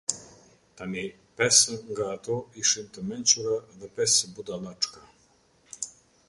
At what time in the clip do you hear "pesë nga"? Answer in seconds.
1.41-2.07